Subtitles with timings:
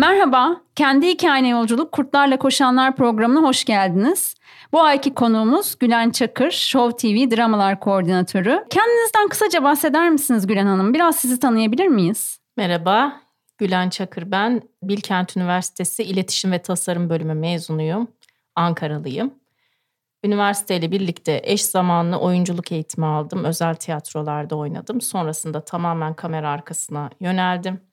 [0.00, 4.34] Merhaba, Kendi Hikayene Yolculuk Kurtlarla Koşanlar programına hoş geldiniz.
[4.72, 8.64] Bu ayki konuğumuz Gülen Çakır, Show TV Dramalar Koordinatörü.
[8.70, 10.94] Kendinizden kısaca bahseder misiniz Gülen Hanım?
[10.94, 12.38] Biraz sizi tanıyabilir miyiz?
[12.56, 13.20] Merhaba,
[13.58, 14.62] Gülen Çakır ben.
[14.82, 18.08] Bilkent Üniversitesi İletişim ve Tasarım Bölümü mezunuyum.
[18.54, 19.34] Ankaralıyım.
[20.24, 23.44] Üniversiteyle birlikte eş zamanlı oyunculuk eğitimi aldım.
[23.44, 25.00] Özel tiyatrolarda oynadım.
[25.00, 27.89] Sonrasında tamamen kamera arkasına yöneldim.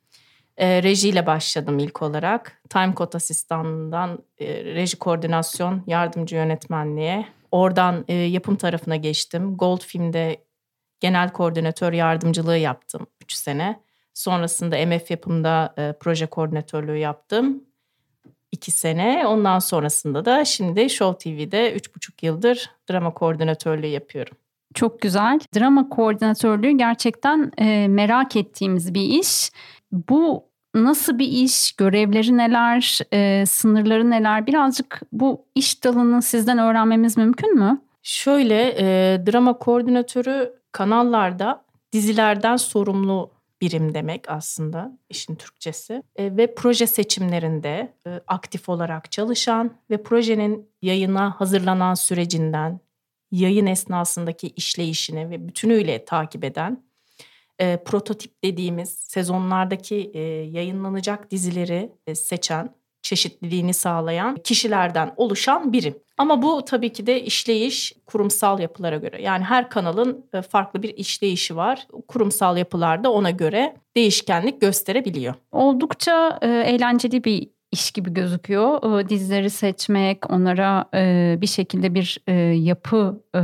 [0.58, 2.62] E, rejiyle başladım ilk olarak.
[2.70, 7.26] Time Code asistanından e, reji koordinasyon yardımcı yönetmenliğe.
[7.52, 9.58] Oradan e, yapım tarafına geçtim.
[9.58, 10.44] Gold Film'de
[11.00, 13.80] genel koordinatör yardımcılığı yaptım 3 sene.
[14.14, 17.64] Sonrasında MF yapımda e, proje koordinatörlüğü yaptım.
[18.52, 19.28] 2 sene.
[19.28, 24.38] Ondan sonrasında da şimdi Show TV'de 3,5 yıldır drama koordinatörlüğü yapıyorum.
[24.74, 25.40] Çok güzel.
[25.56, 29.52] Drama koordinatörlüğü gerçekten e, merak ettiğimiz bir iş.
[29.92, 30.44] Bu
[30.76, 34.48] nasıl bir iş, görevleri neler, e, sınırları neler?
[34.48, 37.82] Birazcık bu iş dalını sizden öğrenmemiz mümkün mü?
[38.04, 38.86] Şöyle, e,
[39.26, 43.32] drama koordinatörü kanallarda dizilerden sorumlu
[43.62, 46.04] birim demek aslında işin Türkçesi.
[46.16, 52.80] E, ve proje seçimlerinde e, aktif olarak çalışan ve projenin yayına hazırlanan sürecinden,
[53.32, 56.88] yayın esnasındaki işleyişini ve bütünüyle takip eden
[57.60, 65.98] e, prototip dediğimiz sezonlardaki e, yayınlanacak dizileri e, seçen, çeşitliliğini sağlayan kişilerden oluşan birim.
[66.18, 69.22] Ama bu tabii ki de işleyiş kurumsal yapılara göre.
[69.22, 71.88] Yani her kanalın e, farklı bir işleyişi var.
[72.08, 75.34] Kurumsal yapılarda ona göre değişkenlik gösterebiliyor.
[75.52, 79.00] Oldukça e, eğlenceli bir iş gibi gözüküyor.
[79.00, 83.42] E, dizileri seçmek, onlara e, bir şekilde bir e, yapı e,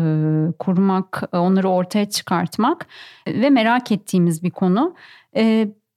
[0.59, 2.87] kurmak, onları ortaya çıkartmak
[3.27, 4.95] ve merak ettiğimiz bir konu.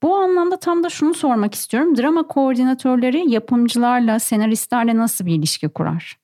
[0.03, 1.97] Bu anlamda tam da şunu sormak istiyorum.
[1.97, 6.19] Drama koordinatörleri yapımcılarla, senaristlerle nasıl bir ilişki kurar?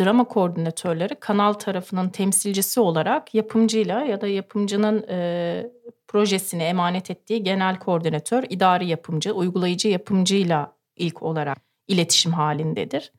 [0.00, 5.70] Drama koordinatörleri kanal tarafının temsilcisi olarak yapımcıyla ya da yapımcının e,
[6.08, 10.72] projesini emanet ettiği genel koordinatör, idari yapımcı, uygulayıcı yapımcıyla
[11.02, 11.58] ilk olarak
[11.88, 13.12] iletişim halindedir.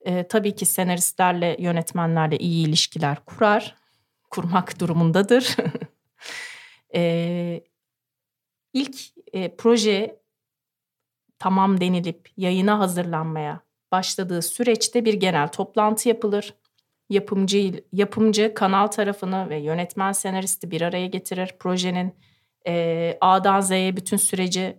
[0.00, 3.76] E, tabii ki senaristlerle, yönetmenlerle iyi ilişkiler kurar,
[4.30, 5.56] kurmak durumundadır.
[6.94, 7.62] e,
[8.72, 8.96] ilk
[9.32, 10.20] e, proje
[11.38, 13.60] tamam denilip yayına hazırlanmaya
[13.92, 16.54] başladığı süreçte bir genel toplantı yapılır.
[17.10, 21.54] Yapımcı yapımcı kanal tarafını ve yönetmen senaristi bir araya getirir.
[21.58, 22.14] Projenin
[22.66, 24.78] e, A'dan Z'ye bütün süreci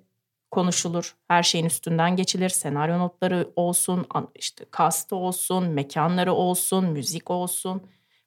[0.51, 1.15] konuşulur.
[1.27, 2.49] Her şeyin üstünden geçilir.
[2.49, 7.81] Senaryo notları olsun, işte kastı olsun, mekanları olsun, müzik olsun.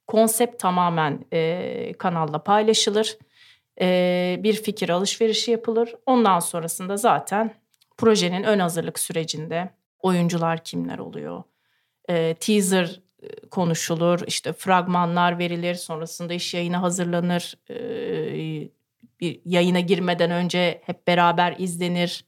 [0.07, 3.19] Konsept tamamen e, kanalla paylaşılır.
[3.81, 5.95] E, bir fikir alışverişi yapılır.
[6.07, 7.55] Ondan sonrasında zaten
[7.97, 11.43] projenin ön hazırlık sürecinde oyuncular kimler oluyor?
[12.09, 13.01] E, teaser
[13.51, 18.69] konuşulur, işte fragmanlar verilir, sonrasında iş yayına hazırlanır, e,
[19.23, 22.25] bir yayına girmeden önce hep beraber izlenir.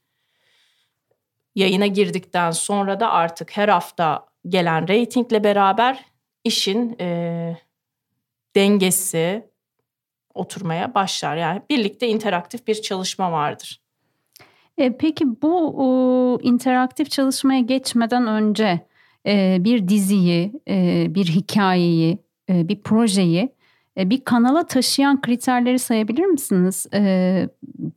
[1.55, 6.05] Yayına girdikten sonra da artık her hafta gelen reytingle beraber
[6.45, 7.57] işin e,
[8.57, 9.51] dengesi
[10.35, 11.37] oturmaya başlar.
[11.37, 13.81] Yani birlikte interaktif bir çalışma vardır.
[14.79, 18.87] E, peki bu o, interaktif çalışmaya geçmeden önce
[19.27, 22.19] e, bir diziyi, e, bir hikayeyi,
[22.49, 23.54] e, bir projeyi e,
[23.97, 26.87] bir kanala taşıyan kriterleri sayabilir misiniz?
[26.95, 27.49] Ee,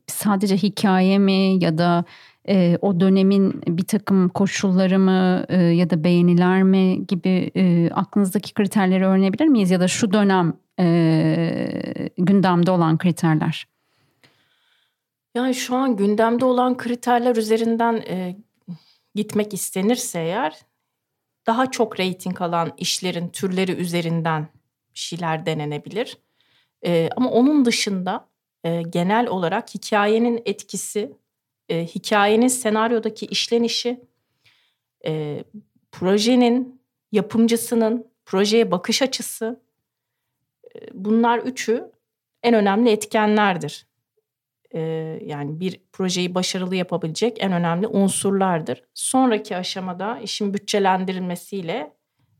[0.06, 2.04] sadece hikaye mi ya da
[2.48, 8.54] e, o dönemin bir takım koşulları mı e, ya da beğeniler mi gibi e, aklınızdaki
[8.54, 9.70] kriterleri öğrenebilir miyiz?
[9.70, 13.66] Ya da şu dönem e, gündemde olan kriterler.
[15.34, 18.36] Yani şu an gündemde olan kriterler üzerinden e,
[19.14, 20.58] gitmek istenirse eğer
[21.46, 24.48] daha çok reyting alan işlerin türleri üzerinden
[24.98, 26.18] bir şeyler denenebilir.
[26.86, 28.28] E, ama onun dışında
[28.64, 31.12] e, genel olarak hikayenin etkisi,
[31.68, 34.00] e, hikayenin senaryodaki işlenişi,
[35.06, 35.44] e,
[35.92, 36.80] projenin
[37.12, 39.60] yapımcısının projeye bakış açısı,
[40.74, 41.90] e, bunlar üçü
[42.42, 43.86] en önemli etkenlerdir.
[44.74, 44.80] E,
[45.24, 48.82] yani bir projeyi başarılı yapabilecek en önemli unsurlardır.
[48.94, 51.97] Sonraki aşamada işin bütçelendirilmesiyle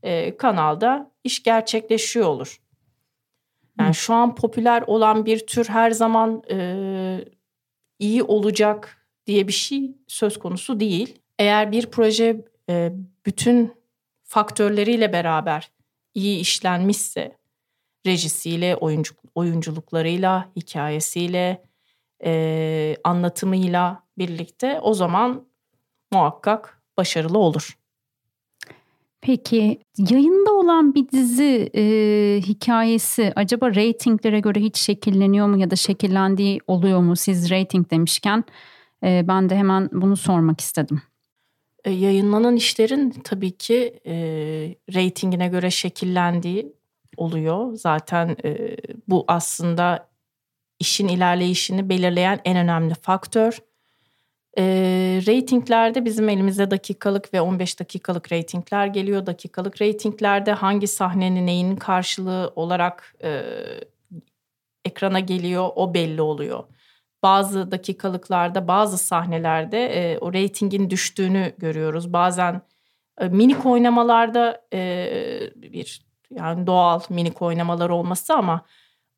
[0.09, 2.61] e, kanalda iş gerçekleşiyor olur.
[3.79, 3.95] Yani Hı.
[3.95, 6.59] şu an popüler olan bir tür her zaman e,
[7.99, 11.19] iyi olacak diye bir şey söz konusu değil.
[11.39, 12.93] Eğer bir proje e,
[13.27, 13.73] bütün
[14.25, 15.71] faktörleriyle beraber
[16.15, 17.39] iyi işlenmişse,
[18.07, 21.63] rejisiyle, oyuncu, oyunculuklarıyla, hikayesiyle,
[22.25, 25.49] e, anlatımıyla birlikte o zaman
[26.13, 27.79] muhakkak başarılı olur.
[29.21, 29.81] Peki
[30.11, 31.83] yayında olan bir dizi e,
[32.47, 37.17] hikayesi acaba reytinglere göre hiç şekilleniyor mu ya da şekillendiği oluyor mu?
[37.17, 38.45] Siz reyting demişken
[39.05, 41.03] e, ben de hemen bunu sormak istedim.
[41.85, 44.15] E, yayınlanan işlerin tabii ki e,
[44.95, 46.73] reytingine göre şekillendiği
[47.17, 47.75] oluyor.
[47.75, 48.77] Zaten e,
[49.09, 50.09] bu aslında
[50.81, 53.59] işin ilerleyişini belirleyen en önemli faktör.
[54.59, 54.63] E,
[55.27, 59.27] ratinglerde bizim elimizde dakikalık ve 15 dakikalık ratingler geliyor.
[59.27, 63.43] Dakikalık ratinglerde hangi sahnenin neyin karşılığı olarak e,
[64.85, 66.65] ekrana geliyor o belli oluyor.
[67.23, 72.13] Bazı dakikalıklarda bazı sahnelerde e, o reytingin düştüğünü görüyoruz.
[72.13, 72.63] Bazen
[73.21, 78.65] e, minik oynamalarda e, bir yani doğal minik oynamalar olması ama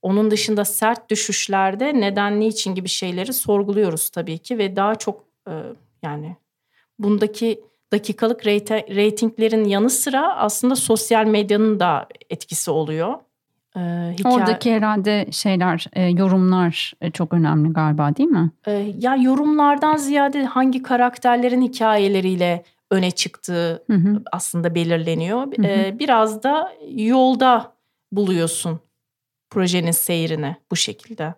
[0.03, 5.53] onun dışında sert düşüşlerde neden niçin gibi şeyleri sorguluyoruz tabii ki ve daha çok e,
[6.03, 6.37] yani
[6.99, 7.61] bundaki
[7.93, 13.15] dakikalık reytinglerin yanı sıra aslında sosyal medyanın da etkisi oluyor.
[13.77, 14.35] Ee, hikaye...
[14.35, 18.51] Oradaki herhalde şeyler, e, yorumlar e, çok önemli galiba değil mi?
[18.67, 24.23] Ee, ya yorumlardan ziyade hangi karakterlerin hikayeleriyle öne çıktığı hı hı.
[24.33, 25.41] aslında belirleniyor.
[25.41, 25.67] Hı hı.
[25.67, 27.73] Ee, biraz da yolda
[28.13, 28.81] buluyorsun
[29.51, 31.35] projenin seyrini bu şekilde.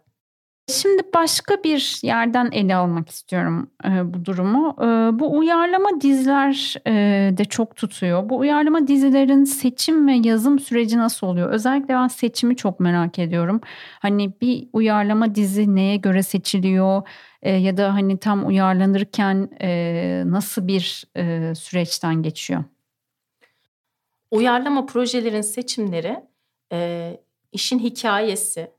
[0.69, 4.77] Şimdi başka bir yerden ele almak istiyorum e, bu durumu.
[4.81, 6.93] E, bu uyarlama diziler e,
[7.37, 8.29] de çok tutuyor.
[8.29, 11.51] Bu uyarlama dizilerin seçim ve yazım süreci nasıl oluyor?
[11.51, 13.61] Özellikle ben seçimi çok merak ediyorum.
[14.01, 17.03] Hani bir uyarlama dizi neye göre seçiliyor?
[17.43, 22.65] E, ya da hani tam uyarlanırken e, nasıl bir e, süreçten geçiyor?
[24.31, 26.21] Uyarlama projelerin seçimleri
[26.73, 27.17] e,
[27.53, 28.73] işin hikayesi,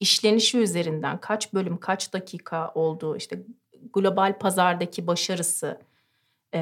[0.00, 3.42] işlenişi üzerinden kaç bölüm, kaç dakika olduğu, işte
[3.92, 5.80] global pazardaki başarısı,
[6.52, 6.58] e,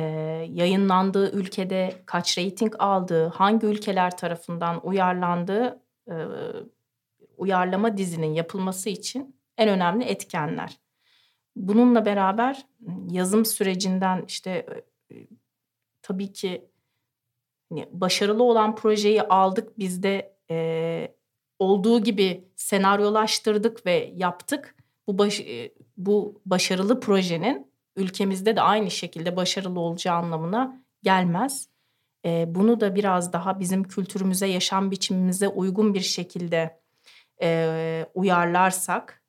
[0.53, 6.15] yayınlandığı ülkede kaç reyting aldığı, hangi ülkeler tarafından uyarlandığı e,
[7.37, 10.79] uyarlama dizinin yapılması için en önemli etkenler.
[11.57, 12.67] Bununla beraber
[13.11, 14.67] yazım sürecinden işte
[15.11, 15.17] e,
[16.03, 16.69] tabii ki
[17.69, 21.17] hani başarılı olan projeyi aldık biz de e,
[21.58, 24.75] olduğu gibi senaryolaştırdık ve yaptık.
[25.06, 27.67] Bu baş, e, bu başarılı projenin
[27.97, 31.69] ülkemizde de aynı şekilde başarılı olacağı anlamına gelmez.
[32.25, 36.81] E, bunu da biraz daha bizim kültürümüze, yaşam biçimimize uygun bir şekilde
[37.43, 39.23] e, uyarlarsak,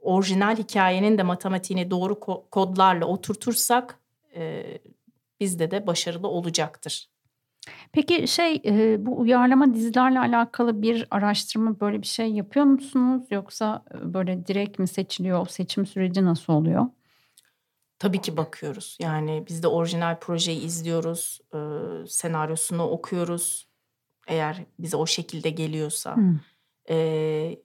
[0.00, 2.20] orijinal hikayenin de matematiğini doğru
[2.50, 3.98] kodlarla oturtursak
[4.36, 4.64] e,
[5.40, 7.13] bizde de başarılı olacaktır.
[7.92, 13.22] Peki şey e, bu uyarlama dizilerle alakalı bir araştırma böyle bir şey yapıyor musunuz?
[13.30, 15.40] Yoksa böyle direkt mi seçiliyor?
[15.40, 16.86] O seçim süreci nasıl oluyor?
[17.98, 18.96] Tabii ki bakıyoruz.
[19.00, 21.40] Yani biz de orijinal projeyi izliyoruz.
[21.54, 21.58] E,
[22.06, 23.68] senaryosunu okuyoruz.
[24.28, 26.16] Eğer bize o şekilde geliyorsa.
[26.16, 26.40] Hmm.
[26.90, 27.58] E,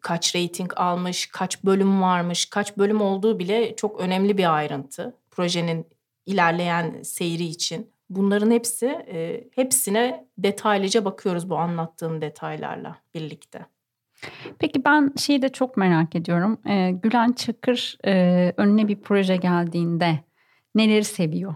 [0.00, 5.16] kaç rating almış, kaç bölüm varmış, kaç bölüm olduğu bile çok önemli bir ayrıntı.
[5.30, 5.86] Projenin
[6.26, 7.91] ilerleyen seyri için.
[8.16, 13.66] Bunların hepsi e, hepsine detaylıca bakıyoruz bu anlattığım detaylarla birlikte.
[14.58, 16.58] Peki ben şeyi de çok merak ediyorum.
[16.68, 20.18] Ee, Gülen Çakır e, önüne bir proje geldiğinde
[20.74, 21.54] neleri seviyor?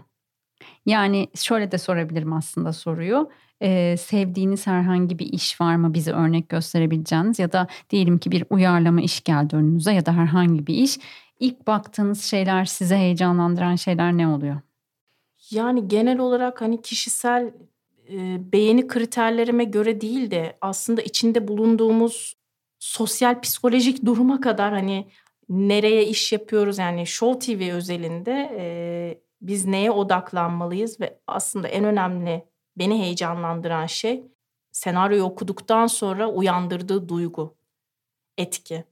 [0.85, 3.29] Yani şöyle de sorabilirim aslında soruyu.
[3.61, 8.43] Ee, sevdiğiniz herhangi bir iş var mı bize örnek gösterebileceğiniz ya da diyelim ki bir
[8.49, 10.99] uyarlama iş geldi önünüze ya da herhangi bir iş.
[11.39, 14.61] İlk baktığınız şeyler size heyecanlandıran şeyler ne oluyor?
[15.51, 17.53] Yani genel olarak hani kişisel
[18.09, 22.35] e, beğeni kriterlerime göre değil de aslında içinde bulunduğumuz
[22.79, 25.07] sosyal psikolojik duruma kadar hani
[25.49, 28.65] nereye iş yapıyoruz yani Show TV özelinde e,
[29.41, 32.45] biz neye odaklanmalıyız ve aslında en önemli
[32.77, 34.23] beni heyecanlandıran şey
[34.71, 37.55] senaryoyu okuduktan sonra uyandırdığı duygu,
[38.37, 38.83] etki.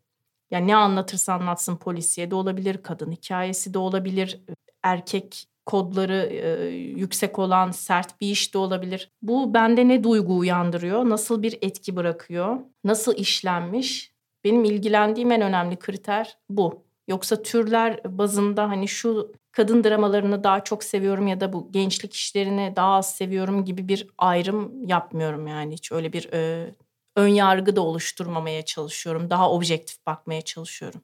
[0.51, 4.41] Yani ne anlatırsa anlatsın polisiye de olabilir, kadın hikayesi de olabilir,
[4.83, 9.11] erkek kodları e, yüksek olan sert bir iş de olabilir.
[9.21, 11.09] Bu bende ne duygu uyandırıyor?
[11.09, 12.57] Nasıl bir etki bırakıyor?
[12.83, 14.11] Nasıl işlenmiş?
[14.43, 16.85] Benim ilgilendiğim en önemli kriter bu.
[17.07, 22.73] Yoksa türler bazında hani şu kadın dramalarını daha çok seviyorum ya da bu gençlik işlerini
[22.75, 26.71] daha az seviyorum gibi bir ayrım yapmıyorum yani hiç öyle bir e,
[27.15, 29.29] ön yargı da oluşturmamaya çalışıyorum.
[29.29, 31.01] Daha objektif bakmaya çalışıyorum.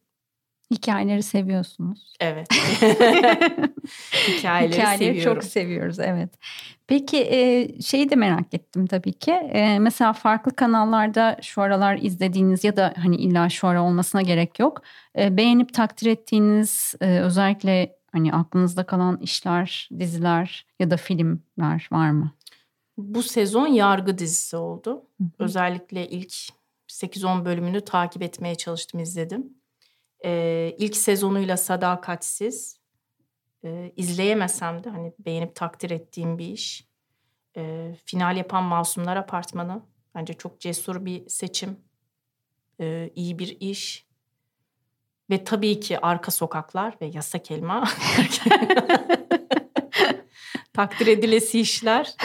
[0.72, 2.13] Hikayeleri seviyorsunuz.
[2.20, 2.48] Evet.
[4.28, 5.34] Hikayeleri, Hikayeleri seviyorum.
[5.34, 6.30] çok seviyoruz evet.
[6.88, 9.32] Peki e, şeyi de merak ettim tabii ki.
[9.32, 14.60] E, mesela farklı kanallarda şu aralar izlediğiniz ya da hani illa şu ara olmasına gerek
[14.60, 14.82] yok.
[15.18, 22.32] E, beğenip takdir ettiğiniz özellikle Hani aklınızda kalan işler, diziler ya da filmler var mı?
[22.98, 25.06] Bu sezon yargı dizisi oldu.
[25.18, 25.30] Hı hı.
[25.40, 26.34] Özellikle ilk
[26.88, 29.54] 8-10 bölümünü takip etmeye çalıştım, izledim.
[30.26, 32.81] Ee, ilk sezonuyla Sadakatsiz.
[33.63, 36.88] Ee, izleyemesem de hani beğenip takdir ettiğim bir iş.
[37.58, 39.82] Ee, final yapan Masumlar Apartmanı.
[40.15, 41.77] Bence çok cesur bir seçim.
[42.80, 44.06] Ee, iyi bir iş.
[45.30, 47.89] Ve tabii ki Arka Sokaklar ve Yasak Elma.
[50.74, 52.15] takdir edilesi işler.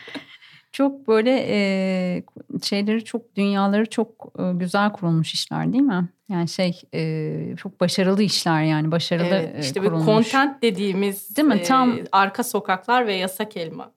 [0.72, 2.22] çok böyle e,
[2.62, 6.08] şeyleri çok dünyaları çok e, güzel kurulmuş işler değil mi?
[6.28, 10.00] Yani şey e, çok başarılı işler yani başarılı evet, işte kurulmuş.
[10.00, 11.54] bir content dediğimiz değil mi?
[11.54, 13.92] E, Tam arka sokaklar ve yasak elma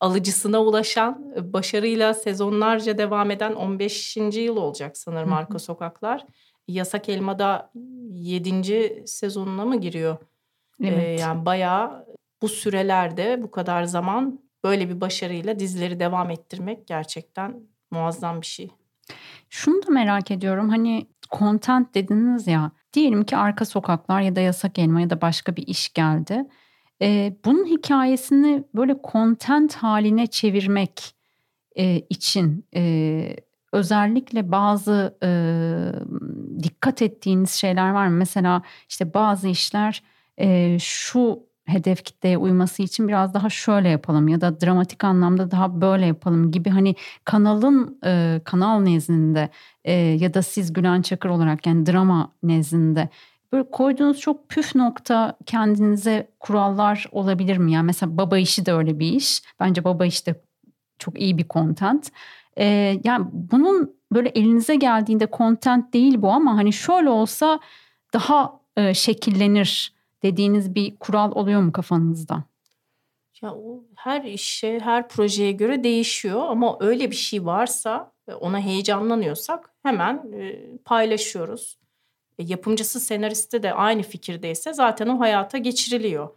[0.00, 4.16] alıcısına ulaşan başarıyla sezonlarca devam eden 15.
[4.16, 5.38] yıl olacak sanırım Hı-hı.
[5.38, 6.26] arka sokaklar.
[6.68, 7.70] Yasak elma da
[8.10, 9.02] 7.
[9.06, 10.16] sezonuna mı giriyor?
[10.84, 10.98] Evet.
[10.98, 12.06] Ee, yani bayağı
[12.42, 18.70] bu sürelerde bu kadar zaman böyle bir başarıyla dizileri devam ettirmek gerçekten muazzam bir şey.
[19.50, 24.78] Şunu da merak ediyorum hani content dediniz ya diyelim ki arka sokaklar ya da yasak
[24.78, 26.44] elma ya da başka bir iş geldi.
[27.02, 31.14] Ee, bunun hikayesini böyle content haline çevirmek
[31.76, 33.36] e, için e,
[33.72, 35.30] özellikle bazı e,
[36.62, 38.16] dikkat ettiğiniz şeyler var mı?
[38.16, 40.02] Mesela işte bazı işler
[40.38, 45.80] e, şu hedef kitleye uyması için biraz daha şöyle yapalım ya da dramatik anlamda daha
[45.80, 46.94] böyle yapalım gibi hani
[47.24, 49.48] kanalın e, kanal nezdinde
[49.84, 53.08] e, ya da siz Gülen Çakır olarak yani drama nezdinde
[53.52, 57.72] böyle koyduğunuz çok püf nokta kendinize kurallar olabilir mi?
[57.72, 59.42] Yani mesela baba işi de öyle bir iş.
[59.60, 60.40] Bence baba işi de
[60.98, 62.10] çok iyi bir content.
[62.58, 67.60] Ee, yani bunun böyle elinize geldiğinde content değil bu ama hani şöyle olsa
[68.14, 69.95] daha e, şekillenir
[70.26, 72.44] dediğiniz bir kural oluyor mu kafanızda?
[73.42, 79.74] Ya o her işe, her projeye göre değişiyor ama öyle bir şey varsa ona heyecanlanıyorsak
[79.82, 81.78] hemen e, paylaşıyoruz.
[82.38, 86.28] E, yapımcısı, senaristi de aynı fikirdeyse zaten o hayata geçiriliyor.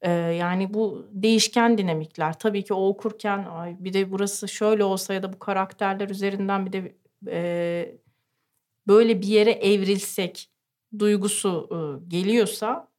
[0.00, 2.38] E, yani bu değişken dinamikler.
[2.38, 6.66] Tabii ki o okurken ay bir de burası şöyle olsa ya da bu karakterler üzerinden
[6.66, 6.94] bir de
[7.26, 7.98] e,
[8.86, 10.50] böyle bir yere evrilsek
[10.98, 11.76] duygusu e,
[12.08, 12.93] geliyorsa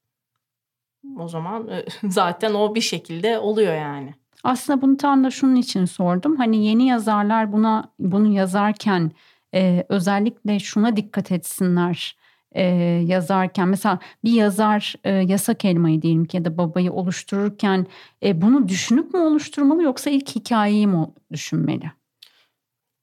[1.20, 4.14] o zaman e, zaten o bir şekilde oluyor yani.
[4.44, 6.38] Aslında bunu tam da şunun için sordum.
[6.38, 9.12] Hani yeni yazarlar buna bunu yazarken
[9.54, 12.16] e, özellikle şuna dikkat etsinler
[12.52, 12.64] e,
[13.06, 13.68] yazarken.
[13.68, 17.88] Mesela bir yazar e, yasak elmayı diyelim ki ya da babayı oluştururken
[18.24, 21.92] e, bunu düşünüp mü oluşturmalı yoksa ilk hikayeyi mi düşünmeli?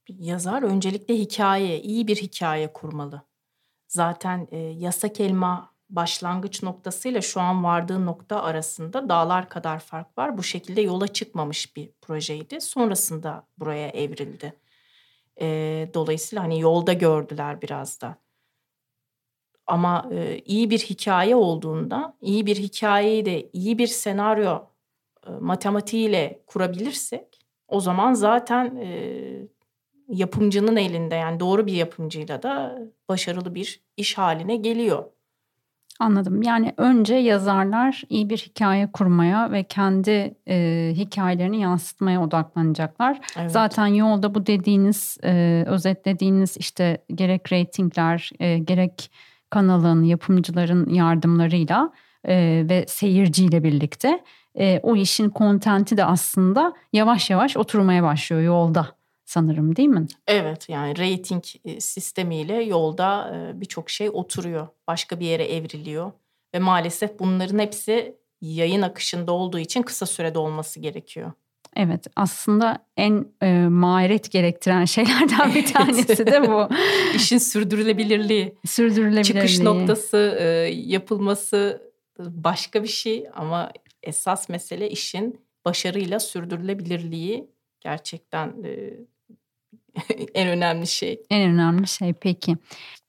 [0.08, 3.22] Bir yazar öncelikle hikaye, iyi bir hikaye kurmalı.
[3.88, 10.38] Zaten e, yasak elma başlangıç noktasıyla şu an vardığı nokta arasında dağlar kadar fark var.
[10.38, 12.60] Bu şekilde yola çıkmamış bir projeydi.
[12.60, 14.60] Sonrasında buraya evrildi.
[15.40, 18.16] E, dolayısıyla hani yolda gördüler biraz da.
[19.66, 24.58] Ama e, iyi bir hikaye olduğunda, iyi bir hikayeyi de iyi bir senaryo
[25.26, 29.48] e, matematiğiyle kurabilirsek, o zaman zaten e,
[30.08, 35.04] yapımcının elinde yani doğru bir yapımcıyla da başarılı bir iş haline geliyor.
[36.00, 36.42] Anladım.
[36.42, 43.20] Yani önce yazarlar iyi bir hikaye kurmaya ve kendi e, hikayelerini yansıtmaya odaklanacaklar.
[43.38, 43.50] Evet.
[43.50, 49.10] Zaten yolda bu dediğiniz, e, özetlediğiniz işte gerek reytingler, e, gerek
[49.50, 51.92] kanalın, yapımcıların yardımlarıyla
[52.24, 54.24] e, ve seyirciyle birlikte
[54.58, 59.01] e, o işin kontenti de aslında yavaş yavaş oturmaya başlıyor yolda
[59.32, 60.06] sanırım değil mi?
[60.26, 64.68] Evet yani rating e, sistemiyle yolda e, birçok şey oturuyor.
[64.88, 66.12] Başka bir yere evriliyor.
[66.54, 71.32] Ve maalesef bunların hepsi yayın akışında olduğu için kısa sürede olması gerekiyor.
[71.76, 76.68] Evet aslında en e, maharet gerektiren şeylerden bir tanesi de bu.
[77.14, 78.54] İşin sürdürülebilirliği.
[78.66, 79.24] Sürdürülebilirliği.
[79.24, 83.72] Çıkış noktası e, yapılması başka bir şey ama
[84.02, 88.90] esas mesele işin başarıyla sürdürülebilirliği gerçekten e,
[90.34, 91.20] en önemli şey.
[91.30, 92.56] En önemli şey peki.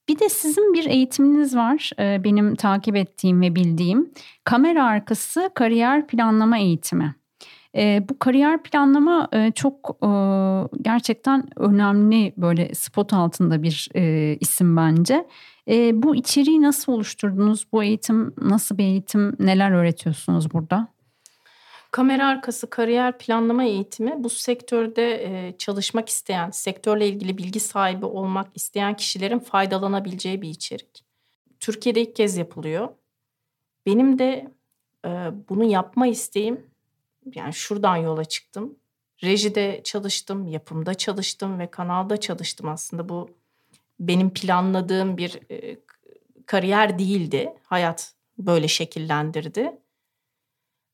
[0.10, 4.12] Bir de sizin bir eğitiminiz var e, benim takip ettiğim ve bildiğim.
[4.44, 7.16] Kamera arkası kariyer planlama eğitimi.
[7.75, 9.98] E, bu kariyer planlama e, çok
[10.82, 13.90] gerçekten önemli böyle spot altında bir
[14.40, 15.25] isim bence.
[15.94, 17.68] Bu içeriği nasıl oluşturdunuz?
[17.72, 19.36] Bu eğitim nasıl bir eğitim?
[19.40, 20.93] Neler öğretiyorsunuz burada?
[21.94, 28.48] Kamera arkası kariyer planlama eğitimi bu sektörde e, çalışmak isteyen, sektörle ilgili bilgi sahibi olmak
[28.56, 31.06] isteyen kişilerin faydalanabileceği bir içerik.
[31.60, 32.90] Türkiye'de ilk kez yapılıyor.
[33.86, 34.52] Benim de
[35.06, 35.10] e,
[35.50, 36.66] bunu yapma isteğim
[37.36, 38.76] yani şuradan yola çıktım.
[39.24, 43.30] Rejide çalıştım, yapımda çalıştım ve kanalda çalıştım aslında bu
[44.00, 45.80] benim planladığım bir e,
[46.46, 47.54] kariyer değildi.
[47.64, 49.83] Hayat böyle şekillendirdi.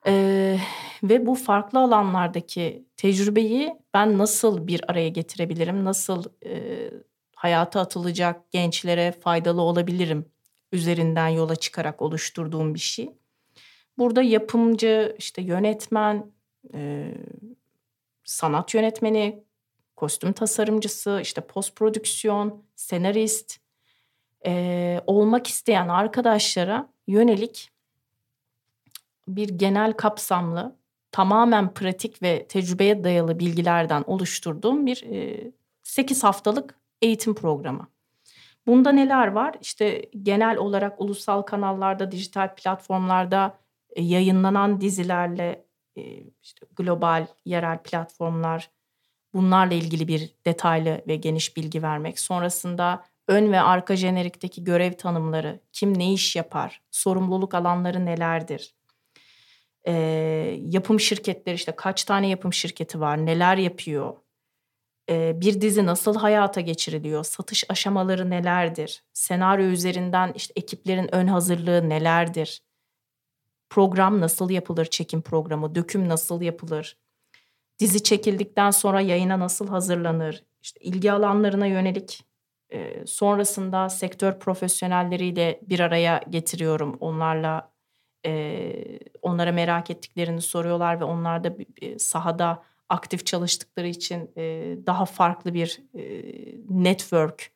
[0.07, 0.57] Ee,
[1.03, 5.85] ve bu farklı alanlardaki tecrübeyi ben nasıl bir araya getirebilirim?
[5.85, 6.91] Nasıl e,
[7.35, 10.25] hayata atılacak gençlere faydalı olabilirim?
[10.71, 13.13] Üzerinden yola çıkarak oluşturduğum bir şey.
[13.97, 16.31] Burada yapımcı, işte yönetmen,
[16.73, 17.13] e,
[18.23, 19.43] sanat yönetmeni,
[19.95, 23.57] kostüm tasarımcısı, işte post prodüksiyon, senarist
[24.45, 27.69] e, olmak isteyen arkadaşlara yönelik
[29.35, 30.75] bir genel kapsamlı,
[31.11, 35.51] tamamen pratik ve tecrübeye dayalı bilgilerden oluşturduğum bir e,
[35.83, 37.87] 8 haftalık eğitim programı.
[38.67, 39.55] Bunda neler var?
[39.61, 43.57] İşte genel olarak ulusal kanallarda, dijital platformlarda
[43.95, 46.01] e, yayınlanan dizilerle e,
[46.43, 48.69] işte global, yerel platformlar
[49.33, 52.19] bunlarla ilgili bir detaylı ve geniş bilgi vermek.
[52.19, 58.78] Sonrasında ön ve arka jenerikteki görev tanımları, kim ne iş yapar, sorumluluk alanları nelerdir?
[59.87, 64.13] Ee, yapım şirketleri işte kaç tane yapım şirketi var, neler yapıyor?
[65.09, 69.03] Ee, bir dizi nasıl hayata geçiriliyor, satış aşamaları nelerdir?
[69.13, 72.63] Senaryo üzerinden işte ekiplerin ön hazırlığı nelerdir?
[73.69, 76.97] Program nasıl yapılır, çekim programı, döküm nasıl yapılır?
[77.79, 80.43] Dizi çekildikten sonra yayına nasıl hazırlanır?
[80.61, 82.25] İşte ilgi alanlarına yönelik
[82.69, 86.97] e, sonrasında sektör profesyonelleriyle bir araya getiriyorum.
[86.99, 87.68] Onlarla
[88.25, 88.73] e,
[89.21, 91.55] onlara merak ettiklerini soruyorlar ve onlar da
[91.97, 96.03] sahada aktif çalıştıkları için e, daha farklı bir e,
[96.69, 97.51] network,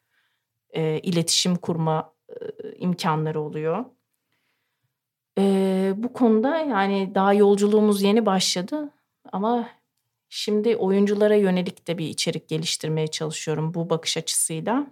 [0.69, 2.33] e, iletişim kurma e,
[2.75, 3.85] imkanları oluyor.
[5.37, 8.89] E, bu konuda yani daha yolculuğumuz yeni başladı
[9.31, 9.69] ama
[10.29, 14.87] şimdi oyunculara yönelik de bir içerik geliştirmeye çalışıyorum bu bakış açısıyla.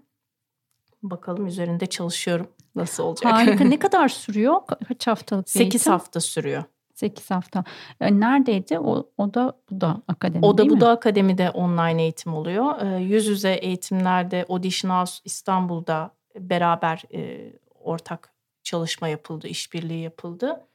[1.04, 2.48] Bakalım üzerinde çalışıyorum.
[2.76, 3.34] Nasıl olacak?
[3.34, 3.64] Harika.
[3.64, 4.56] ne kadar sürüyor?
[4.88, 6.64] Kaç haftalık bir 8 hafta sürüyor.
[6.94, 7.64] 8 hafta.
[8.02, 8.80] E, neredeydi?
[8.80, 10.82] O, o da bu da akademi O da bu mi?
[10.82, 12.82] da akademide online eğitim oluyor.
[12.82, 17.52] E, yüz yüze eğitimlerde Audition House İstanbul'da beraber e,
[17.84, 20.66] ortak çalışma yapıldı, işbirliği yapıldı.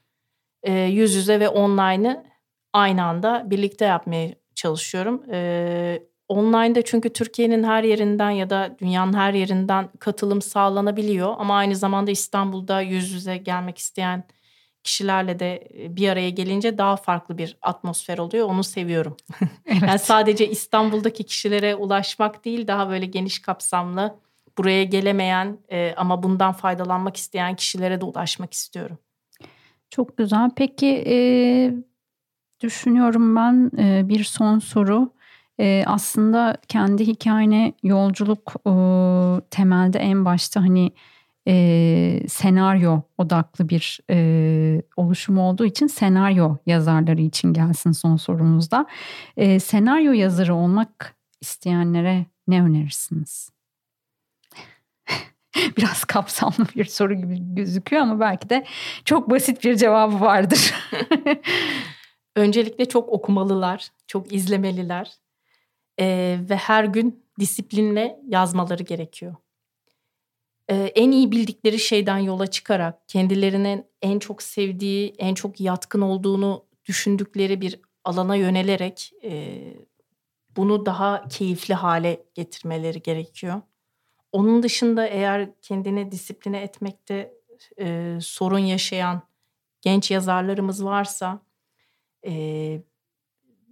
[0.63, 2.25] E, yüz yüze ve online'ı
[2.73, 5.23] aynı anda birlikte yapmaya çalışıyorum.
[5.31, 11.35] E, Online'da çünkü Türkiye'nin her yerinden ya da dünyanın her yerinden katılım sağlanabiliyor.
[11.39, 14.25] Ama aynı zamanda İstanbul'da yüz yüze gelmek isteyen
[14.87, 18.49] kişilerle de e, bir araya gelince daha farklı bir atmosfer oluyor.
[18.49, 19.17] Onu seviyorum.
[19.69, 19.83] Evet.
[19.83, 24.19] yani sadece İstanbul'daki kişilere ulaşmak değil daha böyle geniş kapsamlı
[24.59, 28.99] buraya gelemeyen e, ama bundan faydalanmak isteyen kişilere de ulaşmak istiyorum.
[29.91, 30.51] Çok güzel.
[30.57, 31.17] Peki e,
[32.61, 35.13] düşünüyorum ben e, bir son soru
[35.61, 38.73] e, aslında kendi hikayene yolculuk e,
[39.51, 40.93] temelde en başta hani
[41.49, 48.87] e, senaryo odaklı bir e, oluşum olduğu için senaryo yazarları için gelsin son sorumuzda.
[49.37, 53.51] E, senaryo yazarı olmak isteyenlere ne önerirsiniz?
[55.77, 58.67] Biraz kapsamlı bir soru gibi gözüküyor ama belki de
[59.05, 60.75] çok basit bir cevabı vardır.
[62.37, 65.13] Öncelikle çok okumalılar, çok izlemeliler
[66.01, 69.35] e, ve her gün disiplinle yazmaları gerekiyor.
[70.69, 76.65] E, en iyi bildikleri şeyden yola çıkarak kendilerinin en çok sevdiği, en çok yatkın olduğunu
[76.85, 79.59] düşündükleri bir alana yönelerek e,
[80.57, 83.61] bunu daha keyifli hale getirmeleri gerekiyor.
[84.33, 87.35] Onun dışında eğer kendini disipline etmekte
[87.81, 89.23] e, sorun yaşayan
[89.81, 91.41] genç yazarlarımız varsa
[92.27, 92.33] e,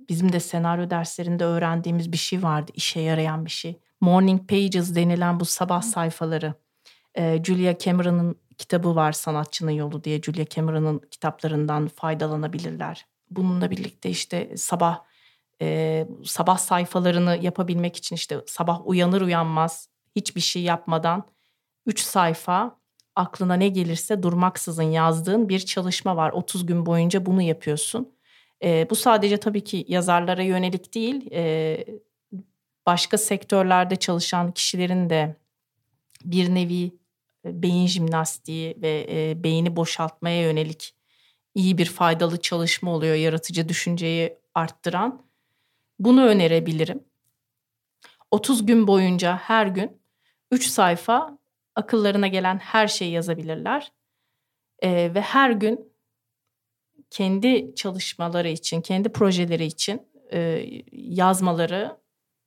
[0.08, 2.72] bizim de senaryo derslerinde öğrendiğimiz bir şey vardı.
[2.74, 3.80] işe yarayan bir şey.
[4.00, 6.54] Morning Pages denilen bu sabah sayfaları.
[7.14, 10.22] Ee, Julia Cameron'ın kitabı var Sanatçının Yolu diye.
[10.22, 13.06] Julia Cameron'ın kitaplarından faydalanabilirler.
[13.30, 15.00] Bununla birlikte işte sabah
[15.62, 21.24] e, sabah sayfalarını yapabilmek için işte sabah uyanır uyanmaz hiçbir şey yapmadan
[21.86, 22.78] 3 sayfa
[23.16, 26.30] aklına ne gelirse durmaksızın yazdığın bir çalışma var.
[26.30, 28.13] 30 gün boyunca bunu yapıyorsun.
[28.64, 31.85] E, bu sadece tabii ki yazarlara yönelik değil, e,
[32.87, 35.37] başka sektörlerde çalışan kişilerin de
[36.24, 36.92] bir nevi
[37.44, 40.94] beyin jimnastiği ve e, beyni boşaltmaya yönelik
[41.55, 45.22] iyi bir faydalı çalışma oluyor, yaratıcı düşünceyi arttıran.
[45.98, 47.05] Bunu önerebilirim.
[48.31, 50.03] 30 gün boyunca her gün
[50.50, 51.38] 3 sayfa
[51.74, 53.92] akıllarına gelen her şeyi yazabilirler.
[54.83, 55.93] E, ve her gün
[57.14, 61.96] kendi çalışmaları için, kendi projeleri için e, yazmaları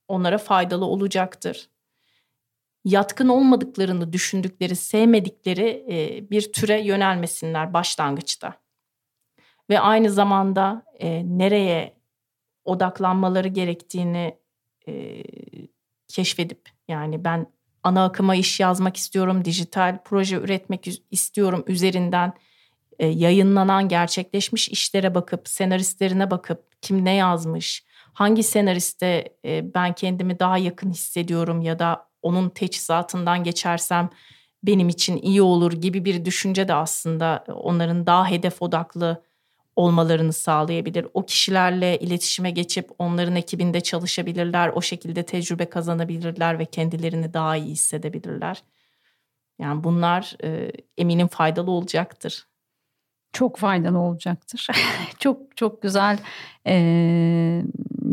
[0.07, 1.69] onlara faydalı olacaktır.
[2.85, 8.53] Yatkın olmadıklarını düşündükleri, sevmedikleri e, bir türe yönelmesinler başlangıçta.
[9.69, 11.97] Ve aynı zamanda e, nereye
[12.65, 14.37] odaklanmaları gerektiğini
[14.87, 15.23] e,
[16.07, 17.51] keşfedip yani ben
[17.83, 22.33] ana akıma iş yazmak istiyorum, dijital proje üretmek istiyorum üzerinden
[22.99, 27.83] e, yayınlanan gerçekleşmiş işlere bakıp senaristlerine bakıp kim ne yazmış,
[28.13, 34.09] hangi senariste e, ben kendimi daha yakın hissediyorum ya da onun teçhizatından geçersem
[34.63, 39.23] benim için iyi olur gibi bir düşünce de aslında onların daha hedef odaklı
[39.75, 41.07] olmalarını sağlayabilir.
[41.13, 47.71] O kişilerle iletişime geçip onların ekibinde çalışabilirler, o şekilde tecrübe kazanabilirler ve kendilerini daha iyi
[47.71, 48.63] hissedebilirler.
[49.59, 52.47] Yani bunlar e, eminim faydalı olacaktır.
[53.37, 54.67] Çok faydalı olacaktır.
[55.19, 56.17] çok çok güzel
[56.67, 56.75] e,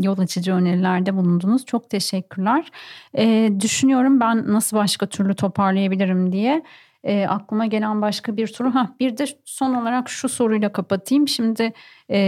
[0.01, 1.65] yol açıcı önerilerde bulundunuz.
[1.65, 2.71] Çok teşekkürler.
[3.17, 6.63] E, düşünüyorum ben nasıl başka türlü toparlayabilirim diye
[7.05, 8.75] e, aklıma gelen başka bir soru.
[8.75, 11.27] Ha bir de son olarak şu soruyla kapatayım.
[11.27, 11.73] Şimdi
[12.11, 12.19] e,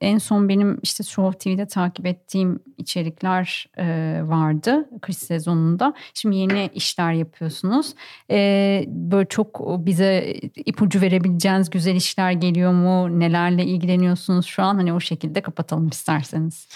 [0.00, 3.84] en son benim işte Show TV'de takip ettiğim içerikler e,
[4.22, 5.94] vardı kış sezonunda.
[6.14, 7.94] Şimdi yeni işler yapıyorsunuz.
[8.30, 13.20] E, böyle çok bize ipucu verebileceğiniz güzel işler geliyor mu?
[13.20, 14.74] Nelerle ilgileniyorsunuz şu an?
[14.74, 16.68] Hani o şekilde kapatalım isterseniz.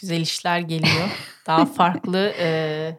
[0.00, 1.08] Güzel işler geliyor.
[1.46, 2.98] Daha farklı e,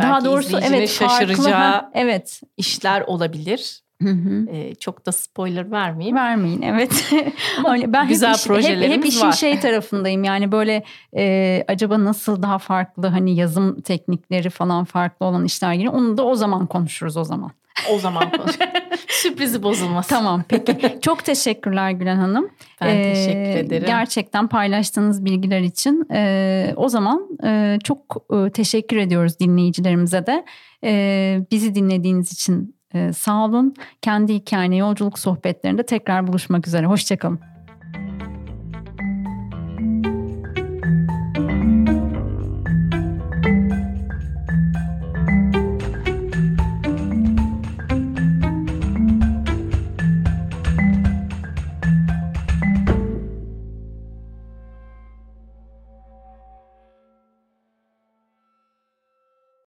[0.00, 3.82] daha doğrusu evet şaşıracağı farklı, evet işler olabilir.
[4.02, 4.46] Hı hı.
[4.50, 6.16] Ee, çok da spoiler vermeyeyim.
[6.16, 7.12] Vermeyin evet.
[7.68, 9.32] Öyle, ben güzel hep iş, projelerimiz hep, hep işin var.
[9.32, 10.84] şey tarafındayım yani böyle
[11.16, 15.92] e, acaba nasıl daha farklı hani yazım teknikleri falan farklı olan işler geliyor.
[15.92, 17.50] Onu da o zaman konuşuruz o zaman.
[17.90, 18.32] O zaman
[19.08, 20.06] Sürprizi bozulmaz.
[20.08, 20.98] Tamam peki.
[21.02, 22.50] Çok teşekkürler Gülen Hanım.
[22.80, 23.86] Ben ee, teşekkür ederim.
[23.86, 26.06] Gerçekten paylaştığınız bilgiler için.
[26.12, 30.44] Ee, o zaman e, çok e, teşekkür ediyoruz dinleyicilerimize de.
[30.84, 33.74] E, bizi dinlediğiniz için e, sağ olun.
[34.02, 36.86] Kendi hikayene yolculuk sohbetlerinde tekrar buluşmak üzere.
[36.86, 37.51] Hoşçakalın.